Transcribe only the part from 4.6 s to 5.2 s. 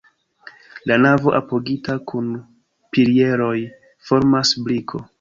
briko.